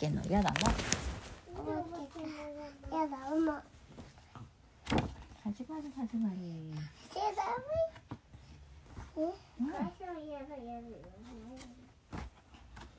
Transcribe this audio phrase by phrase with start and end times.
[0.00, 0.24] けの？
[0.30, 0.56] やだも
[1.54, 3.62] お化けだやだうま
[5.44, 5.82] 始まる。
[5.94, 6.30] 始ま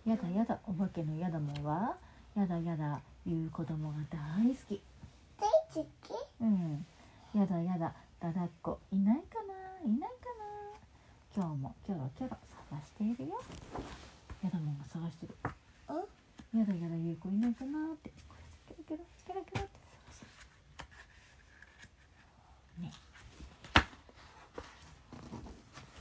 [0.06, 1.18] やだやだお化けの？
[1.18, 1.98] やだもんは？
[2.38, 4.80] やだやだ言う子供が大好き。
[5.40, 6.14] 大好き？
[6.42, 6.86] うん。
[7.34, 8.78] やだやだだだっこ。
[8.92, 9.90] いないかな？
[9.90, 10.30] いないか
[11.36, 11.44] な？
[11.44, 12.38] 今日もキョロキョロ
[12.70, 13.42] 探しているよ。
[14.44, 15.36] やだもんが探してる。
[15.46, 15.52] うん
[16.54, 20.26] やだやだ言う子いないかなってこれキョロキョロキョロキョロって探して
[22.78, 22.92] るね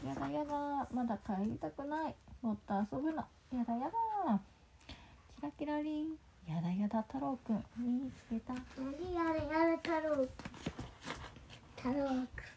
[0.06, 3.18] やだやだまだ帰りたくないもっと遊ぶの
[3.54, 4.40] やだやだ
[5.36, 10.26] キラキラリンやだやだ太郎くん見つけた何やれやれ太郎
[11.76, 11.94] 太郎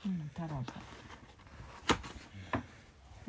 [0.05, 0.75] うん、太郎く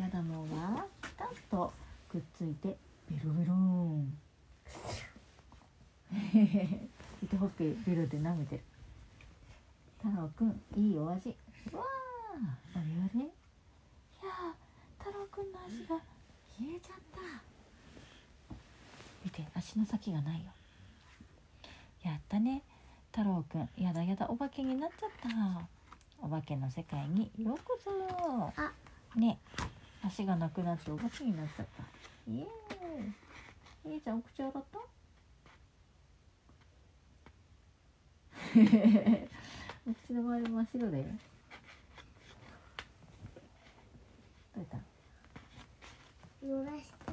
[0.01, 0.03] ん。
[0.03, 1.73] やだもんはピタッと
[2.09, 2.77] くっついて
[3.09, 4.24] ベロベローン。
[7.23, 8.63] 糸ほっぺベロで舐めてる。
[9.99, 11.29] 太郎くん、いいお味。
[11.73, 13.21] わあ、あれあれ。
[13.21, 14.55] いやあ、
[14.99, 15.97] 太郎くんの足が
[16.61, 18.57] 冷えちゃった。
[19.25, 20.47] 見て、足の先がないよ。
[22.03, 22.63] やったね。
[23.11, 25.69] 太郎くん、やだやだお化けになっちゃった。
[26.25, 27.91] お化けの世界にようこそ
[28.57, 28.73] あ
[29.15, 29.39] ね
[30.03, 31.83] 足がなくなってお化けになっちゃった
[32.31, 32.47] イエーイ
[33.87, 34.79] いいじゃんお口洗った
[39.87, 41.05] お口の周り真っ白だよ
[44.55, 44.79] どうやった
[46.47, 47.13] 濡らした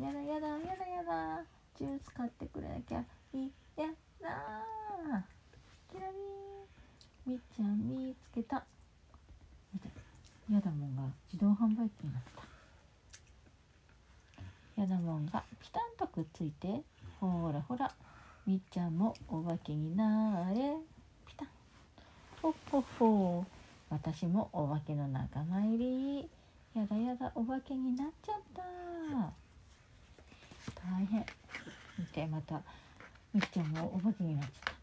[0.00, 1.44] やだやだやだやだ
[1.76, 3.86] ジュース買ってくれなきゃいや
[4.22, 8.64] だーキラリンみっちゃん見つけた
[9.74, 9.88] 見て
[10.52, 12.47] やだもんが自動販売機になった
[14.78, 16.82] やだもんがピタンとくっついて
[17.18, 17.92] ほらほら
[18.46, 20.76] みっちゃんもお化けになれ。
[21.26, 21.48] ピタン。
[22.40, 23.44] ほっほっほ。
[23.90, 26.30] 私もお化けの仲間入り。
[26.74, 28.62] やだやだお化けになっちゃった。
[30.80, 31.26] 大変。
[31.98, 32.62] 見てまた
[33.34, 34.74] みっちゃんもお化けになっちゃっ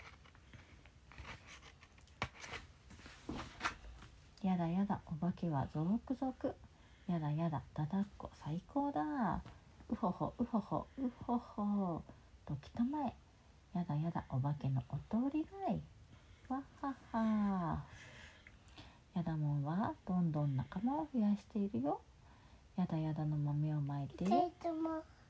[4.44, 4.48] た。
[4.48, 6.56] やだやだお化けは続々。
[7.08, 9.42] やだやだだだっこ最高だ。
[9.90, 12.02] うほほうほほうほほ
[12.46, 13.14] ときたまえ。
[13.74, 15.82] やだやだお化けのお通りがい。
[16.50, 17.84] わっはっは。
[19.16, 22.02] やだもんはどんどん仲間を増やしているよ。
[22.78, 24.26] やだやだの豆をまいて。
[24.26, 24.28] う。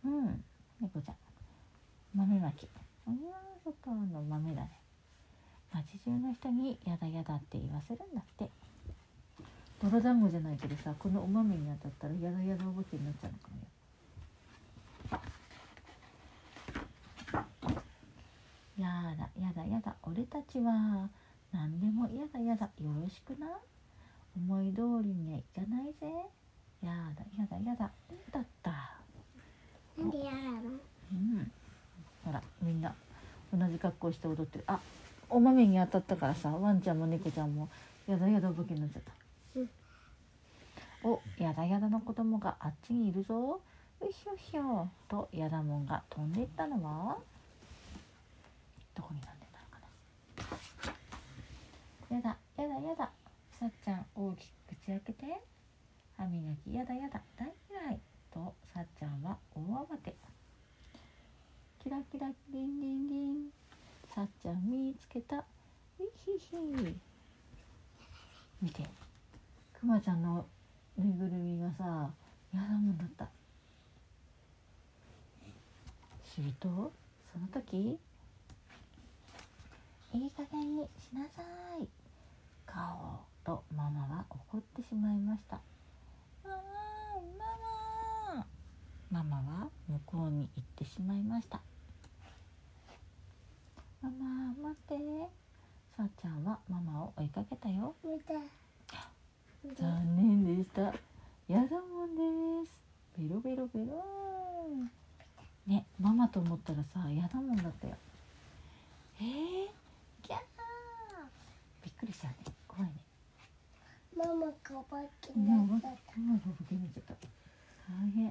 [0.10, 0.44] ん、
[0.82, 1.16] 猫ちゃん。
[2.16, 2.68] 豆まき。
[3.08, 4.70] うわー、外の豆だね。
[5.74, 8.50] 街中の人にやだやだって言わせるんだって。
[9.82, 13.66] 泥団子じゃないけどさ、このお豆に当たったらやだやだお化けになっちゃうのかもよ。
[18.78, 21.10] やだやだやだ、俺たちは
[21.52, 23.48] 何でもやだやだ、よろしくな。
[24.38, 26.08] 思い通りにはいかないぜ。
[26.82, 27.92] やだやだやだ、
[28.32, 28.72] だった。
[29.98, 30.40] なんでやだの？
[31.12, 31.52] うん、
[32.24, 32.96] ほらみんな
[33.54, 34.64] 同じ格好して踊ってる。
[34.68, 34.80] あ
[35.30, 37.68] お豆に当たったからさワンちゃんも猫ちゃんも
[38.08, 39.12] やだやだお化けになっちゃった、
[39.60, 39.70] うん。
[41.04, 43.60] おやだやだの子供があっちにいるぞ。
[44.02, 47.18] うひょひょとやだもんが飛んでいったのは？
[48.96, 49.28] どこにな
[52.10, 53.12] やだやだやだ。
[53.60, 55.26] さっちゃん大きく口開けて。
[56.18, 57.22] 歯磨きやだやだ。
[57.38, 58.00] 大嫌い。
[58.32, 60.14] とさっちゃんは大慌て。
[61.82, 63.50] キラキラリンリンリン。
[64.14, 65.44] さっちゃん見つけた。
[65.98, 66.96] ヒヒヒ。
[68.62, 68.84] 見て。
[69.80, 70.46] くまちゃんの
[70.98, 72.10] ぬいぐるみがさ
[72.54, 73.28] やだもんだった。
[76.24, 76.92] すると
[77.34, 77.98] その時
[80.16, 81.42] いい加減にしなさ
[81.78, 81.88] い。
[82.66, 85.60] 顔とママは怒ってしまいました。
[86.42, 86.56] ママ
[88.40, 88.46] マ
[89.12, 91.60] マママは向こうに行ってしまいました。
[94.02, 95.28] ママ待って。
[95.98, 97.94] さっちゃんはママを追いかけたよ。
[99.78, 100.82] 残念でした。
[100.82, 100.94] や
[101.50, 102.80] だもんです。
[103.18, 104.02] ベロベロベロ。
[105.68, 107.98] ねママと思ったらさやだもんだったよ。
[109.20, 109.85] えー、
[111.98, 112.36] くりしたね
[112.68, 112.96] 怖いね。
[114.16, 115.98] ママがお化けになっちゃっが
[116.46, 117.28] ボケになっちゃった。
[117.88, 118.26] 大変。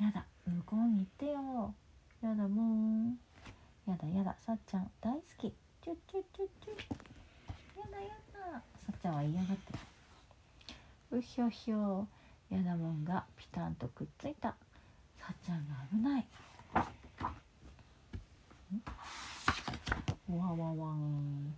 [0.00, 1.74] やだ向こうに行ってよ。
[2.22, 3.18] やだもん
[3.86, 4.36] やだやだ。
[4.44, 5.52] さっちゃん大好き
[5.82, 6.76] チュッチュッチュッチュッ
[7.80, 8.08] やだや
[8.52, 8.62] だ。
[8.86, 9.78] さっちゃんは嫌がってる。
[11.18, 12.06] うひょひょ
[12.50, 14.56] ヤダモンがピタンとくっついた。
[15.18, 16.26] さっちゃんが危ない
[20.28, 21.54] わわわん。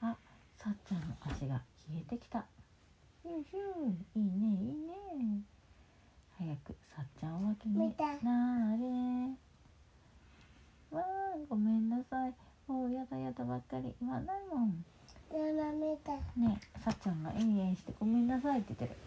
[0.00, 0.16] あ
[0.56, 2.46] さっちゃんの足が消えてきた。
[3.22, 4.72] ヒューヒューいいねいい
[5.36, 5.42] ね。
[6.38, 7.84] 早くさっちゃんおまけにな
[8.78, 9.36] れ。
[10.90, 11.04] わあ
[11.48, 12.34] ごめんなさい。
[12.66, 13.94] もうやだやだばっかり。
[14.00, 14.84] 言わないもん。
[15.30, 16.12] ママ見た。
[16.40, 19.00] ねえさっちゃんがえんえんしてごめんなさいって言ってる。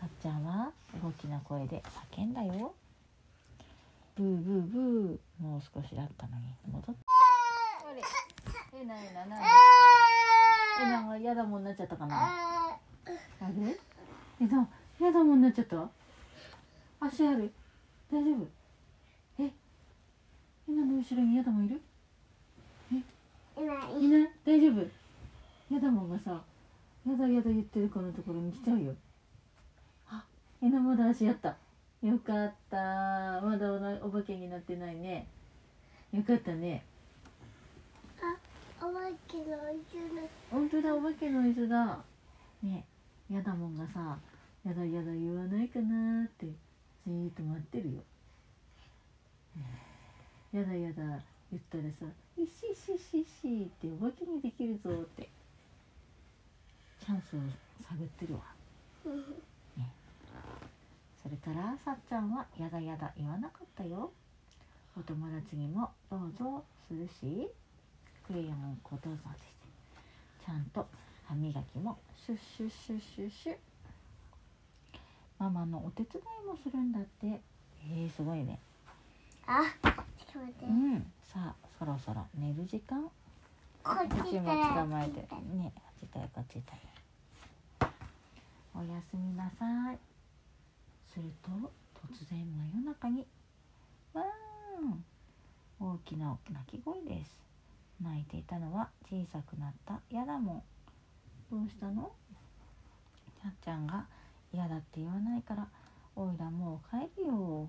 [0.00, 0.72] さっちゃんは
[1.02, 1.82] 大きな声で
[2.16, 2.74] 叫んだよ。
[4.16, 5.44] ブーブーブー。
[5.44, 6.42] もう少しだったのに。
[6.72, 7.09] 戻って
[8.72, 9.36] えなえなな
[10.80, 12.16] えながやだもんなっちゃったかな？
[12.16, 13.76] あれ
[14.40, 14.68] えな
[15.00, 15.88] やだもんなっちゃった？
[17.00, 17.52] 足ある。
[18.12, 18.48] 大丈夫？
[19.40, 19.50] え？
[20.68, 21.80] えなの後ろにやだもんいる？
[22.92, 24.04] いない。
[24.04, 24.30] いない？
[24.44, 25.74] 大丈夫？
[25.74, 26.42] やだもんがさ
[27.06, 28.94] やだやだ言ってる子のところに来ちゃうよ。
[30.08, 30.24] あ
[30.62, 31.56] えなまだ足あった。
[32.02, 33.40] よかった。
[33.42, 33.72] まだ
[34.02, 35.26] お化けになってないね。
[36.12, 36.84] よかったね。
[36.84, 36.89] あ
[38.82, 38.88] お化
[39.28, 39.76] けの後
[40.16, 41.98] ろ本当だお化けの椅子だ。
[42.62, 42.84] ね
[43.30, 44.18] やだもんがさ
[44.64, 46.46] やだやだ言わないかなって
[47.06, 48.00] じーっと待ってるよ、
[50.52, 52.06] やだやだ言ったらさ
[52.36, 55.28] 「いしししし」ってお化けにできるぞって
[57.04, 57.40] チャンスを
[57.82, 58.40] 探ってるわ。
[59.76, 59.90] ね。
[61.22, 64.10] それからさっちゃんはやだやだ言わなかったよ。
[64.98, 67.48] お友達にもどうぞするし。
[68.30, 69.40] クレヨンをこうどうぞって。
[69.40, 70.86] してちゃんと
[71.26, 73.56] 歯磨きもシュッシュッシュッシュッシュ
[75.40, 77.26] ママのお手伝いもするんだって。
[77.26, 78.60] えー、すごいね。
[79.46, 79.94] あちょっ
[80.32, 80.64] と待って。
[80.66, 81.12] うん。
[81.24, 83.02] さあそろそろ寝る時間。
[83.02, 83.10] こ
[84.04, 85.20] っちも捕まえて。
[85.22, 86.60] ねこっちだよこっちだ
[87.88, 87.90] よ
[88.76, 89.98] おやすみなさい。
[91.12, 91.50] すると
[92.14, 93.26] 突然真夜中に
[94.14, 95.04] わーん。
[95.80, 97.49] 大きな鳴き声です
[98.02, 100.64] 泣いていたのは小さくなったヤダモ
[101.52, 102.10] ンどうしたの？
[103.44, 104.06] やっちゃんが
[104.52, 105.66] 嫌だって言わないから
[106.16, 107.68] おいらもう帰るよ。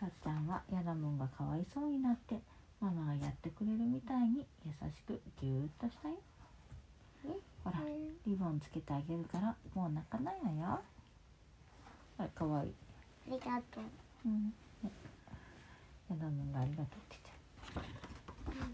[0.00, 2.40] さっちゃんはヤダモンがかわいそうになって
[2.80, 6.14] ママがやってくれるみたいに優しくぎゅーっとしたよ。
[7.62, 7.78] ほら
[8.26, 10.80] リボンつけてあげるからもう泣かないのよ。
[12.16, 12.74] はいかわいい。
[13.28, 13.84] ありがとう。
[14.24, 14.54] うん。
[14.82, 14.90] ね
[16.10, 18.66] ヤダモンがありがとうって言ってる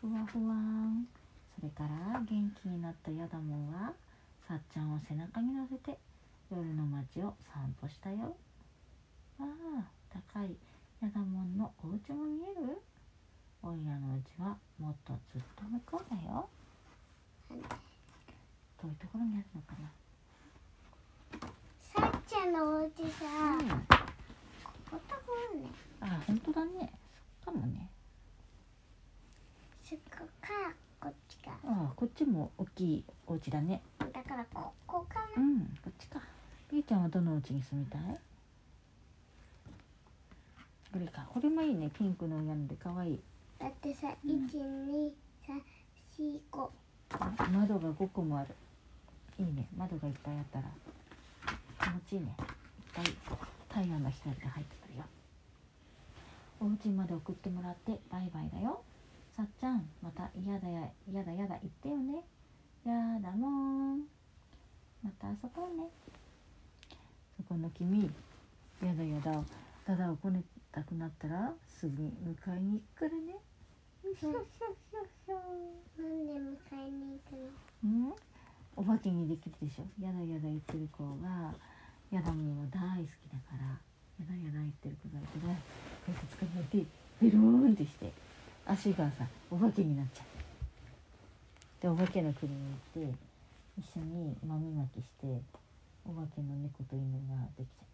[0.00, 1.06] ふわふわん。
[1.54, 2.26] それから元
[2.62, 3.92] 気になったヤダモンは
[4.48, 5.98] さっちゃんを背中に乗せて
[6.50, 8.34] 夜の街を散歩したよ。
[9.40, 9.84] ああ
[10.34, 10.56] 高い
[11.00, 12.82] ヤダモンのお家も見える？
[13.62, 16.48] おいらの家はもっとずっと向こうだよ。
[17.50, 19.76] どういうところにあるのか
[21.82, 23.24] さっちゃんのお家さ。
[23.64, 24.07] なうん
[24.90, 25.66] ここところね
[26.00, 26.92] あ本当だね。
[27.44, 27.90] そっかもね。
[29.84, 30.00] そこ
[30.40, 31.50] からこっちか。
[31.64, 33.82] あこっちも大きいお家だね。
[33.98, 35.42] だからここかな。
[35.42, 36.20] うんこっちか。
[36.70, 38.00] ゆうちゃんはどのお家に住みたい？
[40.92, 41.26] これか。
[41.32, 41.90] これもいいね。
[41.90, 43.20] ピンクの屋根でかわいい。
[43.58, 45.12] だってさ一二
[45.46, 45.60] 三
[46.16, 46.70] 四五。
[47.52, 48.54] 窓が5個もある。
[49.38, 49.66] いいね。
[49.76, 50.64] 窓がいっぱいあったら。
[51.82, 52.26] 気持ちいいね。
[52.26, 52.44] いっ
[52.94, 53.04] ぱい
[53.78, 55.04] 太陽の光が入ってくるよ。
[56.58, 58.82] お家まで送ってもらってバイバイだよ。
[59.36, 62.24] さっちゃんまた嫌だや嫌だ嫌だ言ってよね。
[62.84, 64.00] やだもん。
[65.04, 65.88] また遊ぼうね。
[67.36, 68.10] そこの君
[68.82, 69.44] やだやだ。
[69.86, 70.42] ただをこね
[70.72, 73.36] たくなったらすぐに迎えに行くからね
[74.02, 74.12] なん
[76.26, 77.36] で迎えに行く
[77.84, 77.84] の？
[77.84, 78.12] うん、
[78.74, 79.86] お化けにできるでしょ。
[80.04, 81.54] やだやだ言ってる子が
[82.10, 85.60] やだもんは大好きだからやだやだ言ってる子がいたらこ
[86.08, 86.86] うやって捕まえて
[87.20, 88.12] ベローンってして
[88.66, 91.82] 足がさお化けになっちゃう。
[91.82, 92.58] でお化けの国に
[92.96, 93.14] 行って
[93.78, 95.40] 一緒に豆まきして
[96.04, 97.84] お化けの猫と犬ができちゃ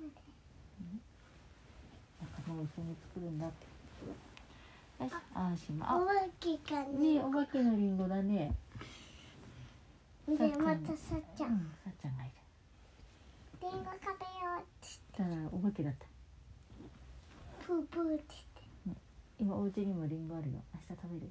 [0.00, 0.04] う。
[0.04, 0.12] うん。
[2.20, 3.66] 仲間を一緒に作るんだって。
[5.04, 7.16] よしあーしまあお化けかね。
[7.16, 8.54] えお化けのリンゴだね。
[10.26, 12.32] でまたさっちゃうんんさっちゃんがいる
[13.60, 16.06] リンゴ食べようってただお化けだった。
[17.66, 18.34] プープーって
[19.38, 20.62] 今お家にもリンゴあるよ。
[20.74, 21.30] 明日食べる。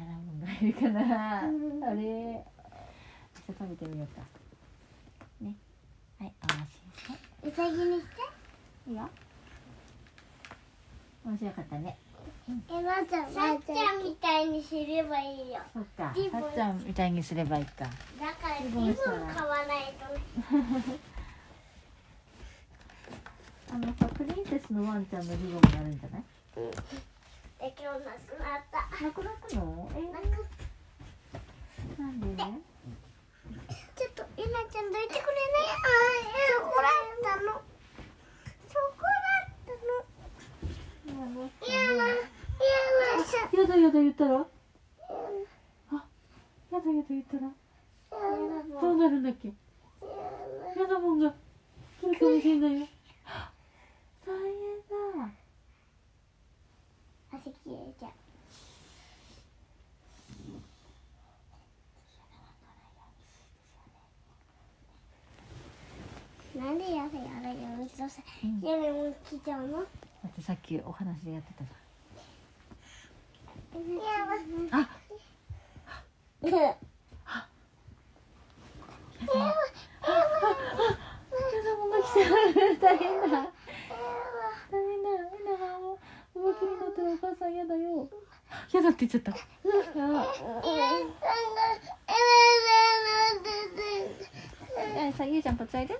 [0.00, 1.46] やだもんがいるかな。
[1.46, 1.84] うん。
[1.84, 2.02] あれ。
[2.02, 2.44] 明
[3.46, 4.22] 日食べてみようか。
[5.40, 5.56] ね。
[6.18, 6.80] はいおいし
[7.42, 7.60] 言って。
[7.60, 8.90] うさぎにして。
[8.90, 9.08] いいよ。
[11.24, 11.98] 面白かったね。
[12.13, 12.13] う
[12.46, 15.60] えまちゃんさっちゃんみたいにすればいいよ。
[15.72, 16.42] そっかリボン。
[16.42, 17.84] さっちゃんみたいにすればいいか。
[17.84, 18.92] だからリリボン
[19.34, 19.94] 買わない。
[19.98, 20.04] と
[23.72, 26.22] あのさプリンセスのワンちゃんのリボンがあるんじゃない？
[27.58, 29.04] だけどなくなった。
[29.04, 29.88] なくなったの？
[29.96, 32.42] えなくー、なんで？
[33.96, 35.24] ちょっとゆなちゃんどいてくれね
[35.72, 35.88] あ
[36.60, 37.52] そこだったの
[38.68, 39.08] そこだ
[39.48, 39.72] った
[41.14, 42.16] のやだや
[43.18, 44.34] ださやだやだ言ったら？
[44.34, 44.38] や
[46.72, 47.42] やだやだ言ったら？
[48.10, 49.48] だどうなるんだっけ？
[49.48, 51.34] やだもんが。
[52.00, 52.86] 来るかもしれないよ。
[54.26, 54.50] 大変
[55.22, 55.30] だ
[57.32, 58.12] 汗きれいじゃん
[66.64, 69.12] なんでやだやだやめやめも
[69.44, 69.84] ちゃうのだ
[70.28, 71.83] ってさっきお話でやってたじやゃん
[73.74, 73.78] あ。
[84.70, 85.66] みんなが
[86.34, 88.08] 動きになったらお母さんやだよ
[88.72, 88.88] やだ。
[88.90, 89.36] って言っちゃったや
[95.10, 95.94] ださゆうちゃんこっちおいで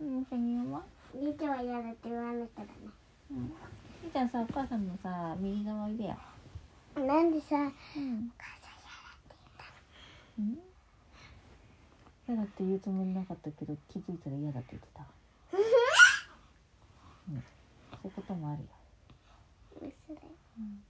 [0.00, 0.82] うん一緒に読ま
[1.14, 2.68] 見てはやだって言われたら
[3.30, 3.52] うん。
[4.02, 6.16] ゆうちゃんさお母さんのさ右側おいでや
[6.96, 7.56] ねなんでさ
[7.96, 8.32] うん。
[10.38, 10.58] うん。
[12.28, 15.04] 嫌だって言うつもりなかったけど気づいたら嫌だって言ってた。
[15.52, 17.42] うん。
[17.92, 18.68] そういうこともあるよ。
[19.82, 19.84] う
[20.60, 20.82] ん。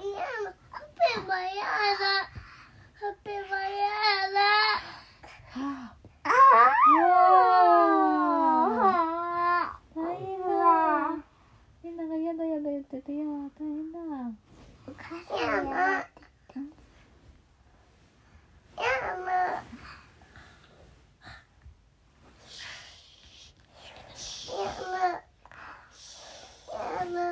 [0.00, 0.18] いや
[0.70, 1.48] ハペはや
[2.00, 2.04] だ
[2.94, 3.84] ハペはや
[4.32, 4.38] だ
[5.50, 6.00] はあ。
[6.24, 6.30] あ
[9.94, 10.44] 大変だ
[11.84, 13.30] みんなが嫌だ嫌だ言ってていや大
[13.60, 13.98] 変だ
[14.88, 16.06] お母さんやだや
[27.14, 27.30] だ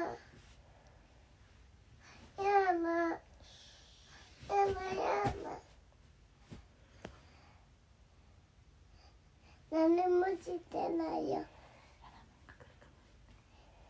[9.70, 11.44] 何もしてないよ。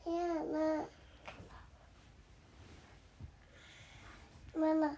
[0.07, 0.13] や
[0.83, 0.98] だ。
[4.59, 4.91] ママ。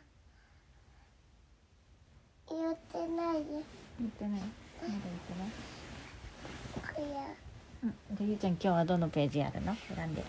[2.48, 3.62] 言ってないよ。
[3.98, 4.32] 言ってない？
[4.32, 4.48] まだ
[4.80, 5.50] 言ってない？
[6.94, 7.06] こや。
[7.84, 7.94] うん。
[8.16, 9.76] じゃあゆうちゃん今日はどのページやるの？
[9.94, 10.24] 選んで。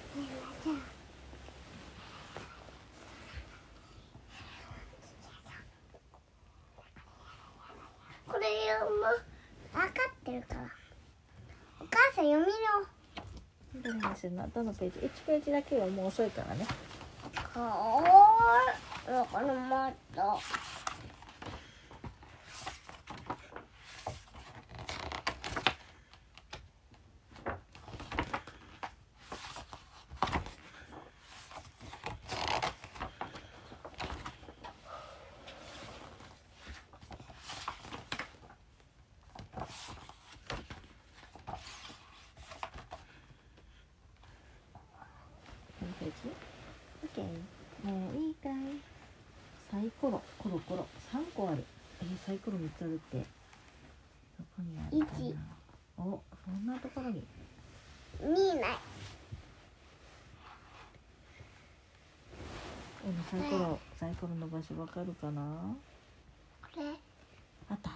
[8.27, 8.45] これ
[8.79, 9.01] 読む。
[9.71, 10.61] 分かってるから。
[11.79, 12.47] お母さん読み
[13.81, 13.81] の。
[13.81, 14.73] どの？
[14.73, 16.65] ページ？1ページだけはもう遅いからね。
[17.33, 18.01] かお
[19.91, 20.41] のマット。
[45.79, 46.29] このページ
[47.07, 47.23] ?OK
[47.83, 48.53] もういいかい
[49.71, 51.65] サイコロコロコロ3個ある。
[52.01, 53.17] えー、サイコロ3つあるって。
[53.17, 53.25] ど
[54.55, 55.33] こにあるか一。
[55.33, 55.41] な
[55.97, 57.23] おそんなところに。
[58.21, 58.79] 見えない。
[63.03, 65.75] えのサイコロサイコロの場所わかるかな？
[66.61, 66.85] これ。
[67.69, 67.89] あった。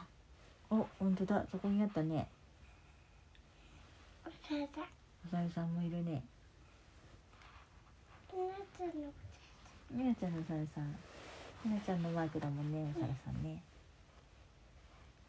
[0.71, 1.45] お本当だ。
[1.51, 2.27] そこにあったね。
[4.25, 4.35] おさ
[4.75, 4.81] だ。
[5.27, 6.23] おさゆさんもいるね。
[9.91, 10.95] みなちゃんのおさゆさん
[11.65, 13.63] みなちゃんのマークだもんねおさゆさんね。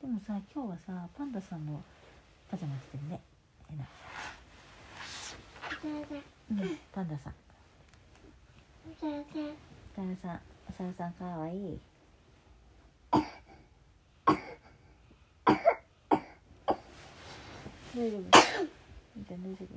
[0.02, 1.82] でもさ今日はさパンダさんの
[2.50, 3.20] パジャマ着てるね。
[3.72, 3.86] えな。
[6.50, 7.34] うんパンダさん。
[8.84, 9.16] おさだ。
[9.96, 10.40] おさん。
[10.68, 11.80] おさゆさんかわいい。
[17.96, 18.20] 大丈夫。
[19.16, 19.68] みーちゃん大丈夫。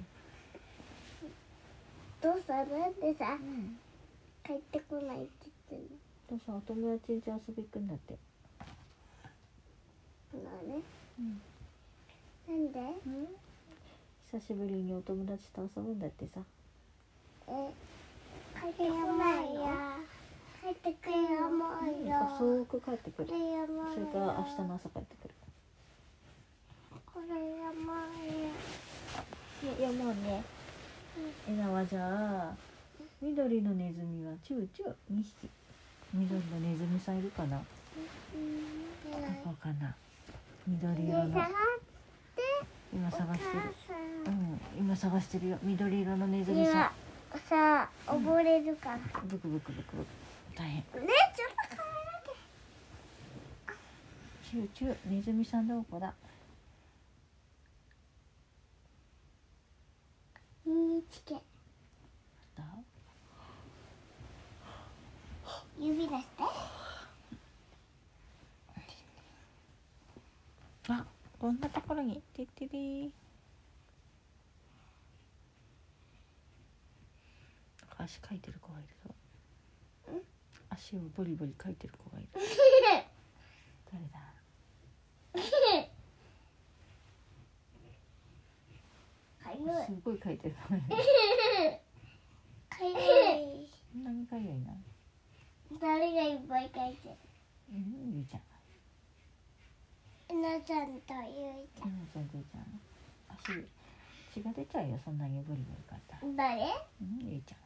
[2.22, 3.78] どうしたなんでさうん。
[4.46, 5.30] 帰ってこないって
[5.72, 8.16] 言ってど父さんお友達ん家遊び行くんだって。
[10.32, 10.82] そうだね、
[11.18, 11.42] うん、
[12.48, 13.28] なんで、うん、
[14.32, 16.42] 久しぶりにお友達と遊ぶんだってさ。
[17.48, 17.74] え
[18.62, 19.62] 帰ってこないよ。
[20.62, 23.28] 帰ってくるよもうよ、遅く帰ってくる。
[23.28, 25.34] それから明日の朝帰ってくる。
[27.12, 28.06] これやば
[29.66, 30.44] いいやもうね、
[31.50, 32.56] えなわじゃあ
[33.20, 35.59] 緑のネズミはチューチュー2匹。
[36.14, 37.58] 緑のネズミさんいるかな？
[37.58, 37.64] ど
[39.44, 39.96] こかな？
[40.68, 41.42] 緑色の。
[42.92, 43.52] 今探してる。
[44.28, 45.60] うん今探してるよ。
[45.62, 46.92] 緑色のネズミさん。
[47.32, 50.08] 今さ溺れるから、ねブクブクブクブク。
[50.56, 50.82] 大変。
[50.82, 51.04] ちょっ
[51.70, 51.84] とカ
[54.50, 56.16] チューチューネズミさんどこだ
[60.66, 61.44] メラ見つけだ
[65.80, 66.18] 指出して
[70.90, 71.06] あ
[71.40, 73.14] こんなところにてってり
[78.10, 79.14] 足かいてる子がいるぞ
[80.72, 82.30] 足をボリボリかいてる子がいる。
[83.92, 84.20] 誰だ？
[89.86, 90.88] すごいかいてる子がいる。
[92.70, 93.68] かゆい。
[93.92, 94.74] そんなにかゆいな
[95.80, 97.18] 誰がいっぱい書いて
[97.72, 98.42] うんゆいちゃん。
[100.36, 102.62] るなちゃんとゆいちゃんゆいちゃんゆいちゃん。
[103.38, 103.68] 足
[104.34, 106.22] 血が出ちゃうよそんなにボリボリかいたら。
[106.36, 106.64] 誰？
[107.02, 107.58] うんゆいちゃん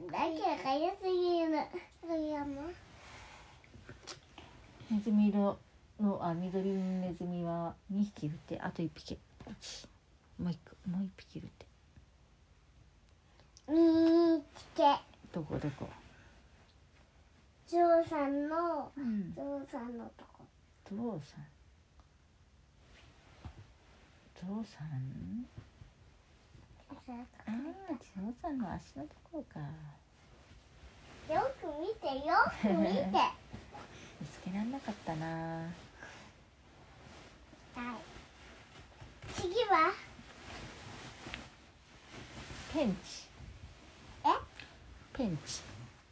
[0.00, 1.50] だけどかゆすぎる
[4.90, 5.58] ネズミ色
[6.00, 8.60] のあ緑のネズミは2匹いるって。
[8.60, 9.18] あと1匹。
[10.38, 11.66] もう一個もう一匹いるって。
[13.68, 14.82] 見つけ
[15.32, 15.88] どこどこ？
[17.66, 19.34] ジョーさんのうん。
[19.34, 20.44] ジョーさんのとこ。
[20.88, 21.44] ゾウさん。
[24.46, 24.86] ゾウさん？
[24.86, 24.86] さ
[27.10, 27.94] ああ
[28.42, 29.60] さんの足のところか。
[31.34, 33.02] よく見てよく 見て。
[34.20, 35.26] 見つけられなかったな。
[37.74, 39.32] はい。
[39.34, 39.92] 次は？
[42.74, 43.26] ペンチ。
[44.24, 44.28] え？
[45.14, 45.62] ペンチ。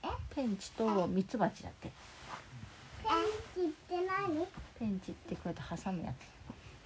[0.02, 0.08] え？
[0.34, 1.90] ペンチとミツバチだって
[3.02, 4.46] ペンチって何？
[4.78, 6.16] ペンチってこうやって挟むやつ。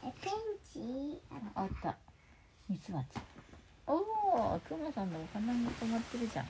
[0.05, 0.33] えペン
[0.73, 1.21] チ？
[1.55, 1.97] ああった。
[2.69, 3.21] ミツバチ
[4.41, 6.47] おおクマさんのお花に止まってるじゃん。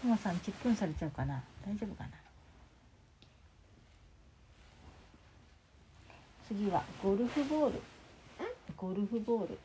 [0.00, 1.42] クマさんちっくんされちゃうかな。
[1.66, 2.10] 大丈夫かな。
[6.46, 7.82] 次はゴルフボール。
[8.76, 9.58] ゴルフボール。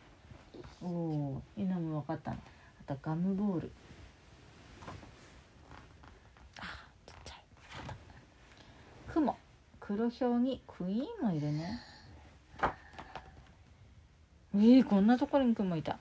[0.82, 2.36] おおーえなも分かったあ
[2.88, 3.72] とガムボール。
[6.60, 6.64] あ
[7.06, 7.38] ちっちゃい。
[7.88, 7.96] あっ
[9.08, 9.38] た雲
[9.80, 11.80] 黒ヒョウにクイーンもいるね。
[14.56, 16.00] えー、こんなところに雲いた。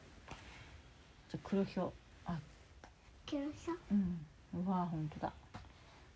[1.31, 1.93] じゃあ黒ヒョウ
[2.27, 2.39] あ。
[3.25, 3.95] キロさう？
[3.95, 4.19] ん。
[4.53, 5.33] うわ本当だ。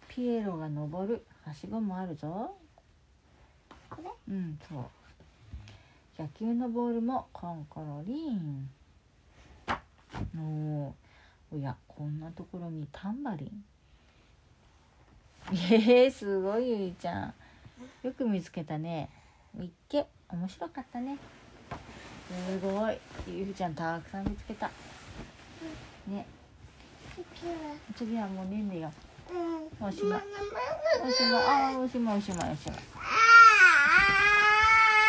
[0.09, 1.25] ピエロが登る。
[1.45, 2.55] はしごもあるぞ。
[3.89, 4.11] これ？
[4.35, 4.75] うんそ
[6.19, 6.23] う。
[6.23, 8.69] 野球のボールもコンコロリン。
[10.37, 10.95] おお
[11.53, 13.65] おやこんなところにタンバリン。
[15.53, 17.35] えー、すごいゆいちゃん。
[18.03, 19.09] よく見つけたね。
[19.55, 20.07] みっけ。
[20.29, 21.19] 面白かったね。
[22.49, 22.99] すごい。
[23.29, 24.71] ゆいちゃんたくさん見つけた
[26.09, 26.27] ね。
[27.97, 28.93] 次はもう寝んねよ
[29.31, 30.23] うんおしまい
[31.03, 32.79] おしまいあーおしまいおしまいおしまい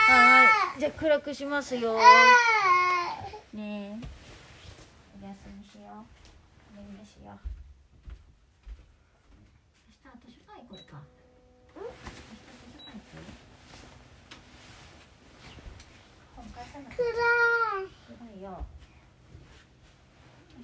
[0.07, 0.45] は
[0.77, 0.79] い。
[0.79, 1.93] じゃあ暗くしますよ。
[3.53, 3.99] ね
[5.21, 6.05] おやすみしよう。
[6.75, 7.39] 寝寝しよう。
[10.05, 11.01] 明日図書館行こうか
[11.75, 12.21] 明日図
[12.77, 13.17] 書館行く
[16.35, 17.09] 本返さなくて暗
[17.81, 18.61] い暗いよ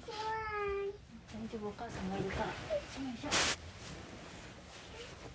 [0.06, 0.94] 暗い
[1.32, 3.28] 大丈夫お母さんがいるからよいしょ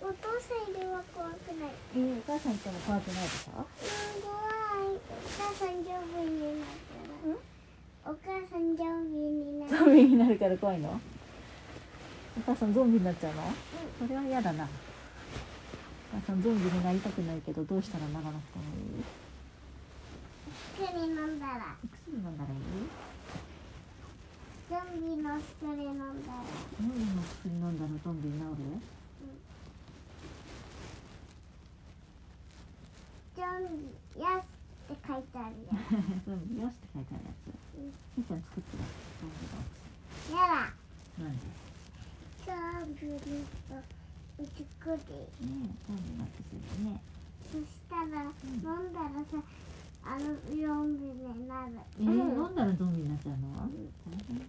[0.00, 1.74] お父さんいるは怖くない。
[1.96, 3.66] えー、お母さんいても怖くないでしょうん
[4.22, 4.38] 怖
[4.86, 4.94] い。
[4.94, 7.34] お母さんゾンビになったら
[8.06, 9.74] お母さんゾンビになる。
[9.78, 11.00] ゾンビになるから怖いの？
[12.38, 13.42] お母さんゾンビになっちゃうの？
[13.98, 14.64] それは嫌だな。
[14.64, 14.68] お
[16.14, 19.02] 母さんゾンビになりたくないけどどうしたらならなくてもいい？
[20.78, 21.74] 薬飲んだら。
[21.82, 22.62] 薬飲んだらいい？
[24.70, 26.46] ゾンビの薬飲んだら。
[26.78, 28.54] ゾンビの薬飲んだらゾンビになる？
[33.58, 33.78] ン
[34.16, 34.46] ビやす
[34.92, 35.74] って書いてあるよ
[36.26, 37.52] ゾンビよしって書いてあるやつ。
[37.52, 38.82] うんみーちゃん作ってる
[39.20, 39.62] ゾンビの
[40.28, 40.74] おやだ。
[41.14, 41.44] 薬なんで
[42.98, 43.46] ゾンビの
[44.78, 45.14] 作り。
[45.46, 46.42] ねえゾンビの薬
[46.84, 47.00] ね。
[47.52, 49.38] そしたら飲んだらさ
[50.04, 51.72] あのゾンビになる。
[52.00, 53.54] えー、飲んだらゾンビになっちゃうの？
[53.58, 54.44] 大変だ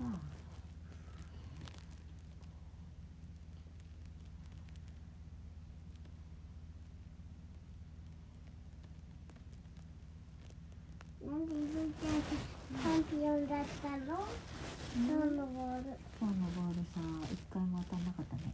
[11.25, 11.45] なん。
[11.45, 12.23] でゆうちゃん。
[12.23, 14.23] チャンピオンだったの
[14.95, 17.01] 今日のボール今日のボールさ
[17.31, 18.53] 一回も当たんなかったね。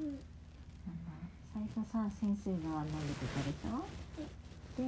[0.00, 1.12] うんなんだ。
[1.54, 3.86] 最初さ先生が投げてたでしょ？
[4.76, 4.82] で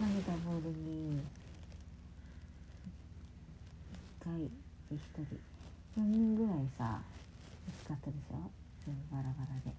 [0.00, 1.20] 投げたボールに
[4.20, 5.38] 1回で1人。
[6.00, 7.00] 4人ぐらいさ
[7.66, 8.50] 見つかったでしょ？
[8.86, 9.70] 全部バラバラで。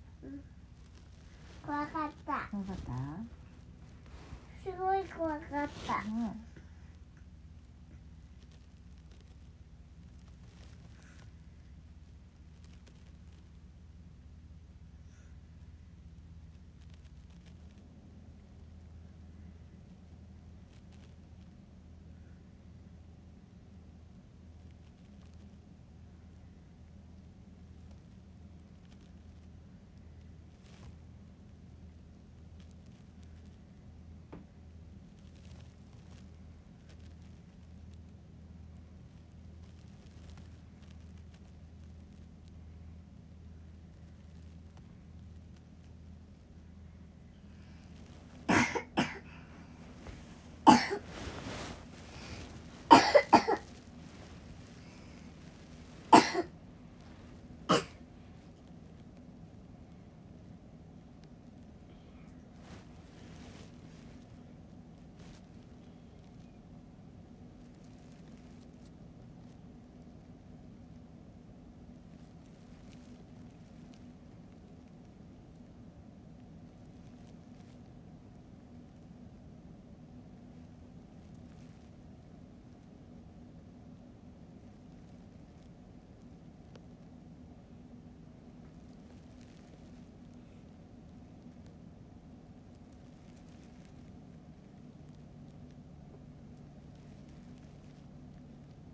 [1.66, 2.48] 怖かった。
[2.52, 2.94] 怖かった？
[4.64, 6.04] すごい怖かった。
[6.06, 6.51] うん